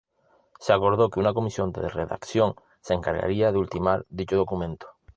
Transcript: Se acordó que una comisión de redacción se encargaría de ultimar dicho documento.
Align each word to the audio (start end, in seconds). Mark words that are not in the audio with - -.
Se 0.59 0.73
acordó 0.73 1.11
que 1.11 1.19
una 1.19 1.31
comisión 1.35 1.71
de 1.73 1.87
redacción 1.87 2.55
se 2.81 2.95
encargaría 2.95 3.51
de 3.51 3.59
ultimar 3.59 4.03
dicho 4.09 4.35
documento. 4.35 4.87